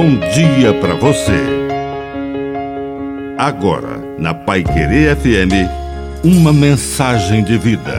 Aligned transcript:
bom 0.00 0.16
dia 0.30 0.72
para 0.80 0.94
você. 0.94 1.42
Agora, 3.36 3.98
na 4.16 4.32
Pai 4.32 4.62
Querer 4.62 5.16
FM, 5.16 6.22
uma 6.22 6.52
mensagem 6.52 7.42
de 7.42 7.58
vida. 7.58 7.96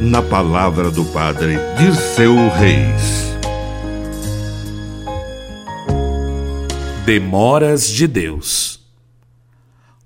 Na 0.00 0.22
palavra 0.22 0.90
do 0.90 1.04
Padre 1.04 1.54
de 1.78 1.94
seu 1.94 2.34
Reis. 2.48 3.32
Demoras 7.06 7.88
de 7.88 8.08
Deus. 8.08 8.84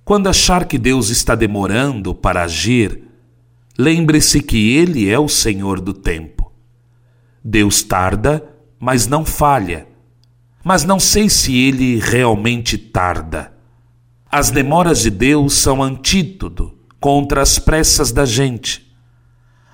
Quando 0.05 0.29
achar 0.29 0.67
que 0.67 0.77
Deus 0.77 1.09
está 1.09 1.35
demorando 1.35 2.15
para 2.15 2.43
agir, 2.43 3.03
lembre-se 3.79 4.43
que 4.43 4.77
Ele 4.77 5.09
é 5.09 5.19
o 5.19 5.31
Senhor 5.31 5.81
do 5.81 5.95
tempo. 5.95 6.53
Deus 7.43 7.83
tarda, 7.83 8.45
mas 8.79 9.07
não 9.07 9.25
falha 9.25 9.94
mas 10.65 10.83
não 10.83 10.99
sei 10.99 11.29
se 11.29 11.55
ele 11.55 12.01
realmente 12.01 12.79
tarda. 12.79 13.53
As 14.31 14.51
demoras 14.51 15.03
de 15.03 15.11
Deus 15.11 15.53
são 15.53 15.83
antídoto 15.83 16.75
contra 16.99 17.43
as 17.43 17.59
pressas 17.59 18.11
da 18.11 18.25
gente. 18.25 18.91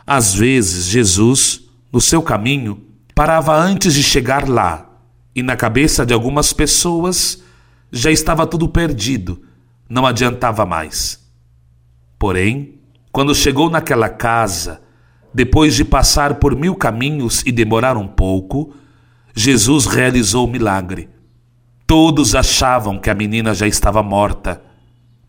Às 0.05 0.34
vezes, 0.34 0.87
Jesus, 0.87 1.62
no 1.93 2.01
seu 2.01 2.21
caminho, 2.21 2.83
parava 3.15 3.57
antes 3.57 3.95
de 3.95 4.03
chegar 4.03 4.48
lá, 4.48 4.91
e 5.33 5.43
na 5.43 5.55
cabeça 5.55 6.05
de 6.05 6.12
algumas 6.12 6.53
pessoas 6.53 7.41
já 7.93 8.11
estava 8.11 8.45
tudo 8.47 8.69
perdido, 8.69 9.43
não 9.89 10.05
adiantava 10.05 10.67
mais. 10.67 11.20
Porém, 12.19 12.81
quando 13.12 13.34
chegou 13.34 13.70
naquela 13.70 14.09
casa, 14.09 14.83
depois 15.33 15.75
de 15.75 15.84
passar 15.84 16.34
por 16.34 16.57
mil 16.57 16.75
caminhos 16.75 17.43
e 17.47 17.53
demorar 17.53 17.97
um 17.97 18.09
pouco, 18.09 18.75
Jesus 19.34 19.87
realizou 19.87 20.47
o 20.47 20.51
milagre. 20.51 21.09
Todos 21.87 22.34
achavam 22.34 22.98
que 22.98 23.11
a 23.11 23.15
menina 23.15 23.55
já 23.55 23.67
estava 23.67 24.03
morta, 24.03 24.62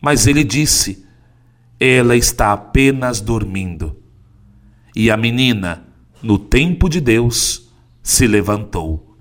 mas 0.00 0.26
ele 0.26 0.44
disse: 0.44 1.04
Ela 1.78 2.16
está 2.16 2.52
apenas 2.52 3.20
dormindo. 3.20 3.96
E 4.94 5.10
a 5.10 5.16
menina, 5.16 5.84
no 6.22 6.38
tempo 6.38 6.88
de 6.88 7.00
Deus, 7.00 7.70
se 8.02 8.26
levantou. 8.26 9.16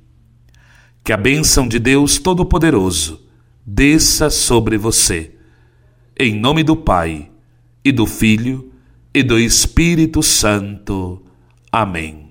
Que 1.03 1.13
a 1.13 1.17
bênção 1.17 1.67
de 1.67 1.79
Deus 1.79 2.19
Todo-Poderoso 2.19 3.21
desça 3.65 4.29
sobre 4.29 4.77
você. 4.77 5.35
Em 6.17 6.39
nome 6.39 6.63
do 6.63 6.75
Pai, 6.75 7.31
e 7.83 7.91
do 7.91 8.05
Filho, 8.05 8.71
e 9.13 9.23
do 9.23 9.39
Espírito 9.39 10.21
Santo. 10.21 11.23
Amém. 11.71 12.30